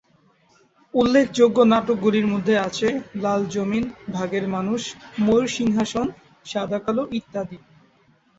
[0.93, 2.87] উল্লেখযোগ্য নাটকগুলির মধ্যে আছে
[3.15, 3.83] "লাল জমিন",
[4.13, 4.81] "ভাগের মানুষ",
[5.19, 6.07] "ময়ূর সিংহাসন",
[6.45, 7.57] "সাদা-কালো" ইত্যাদি।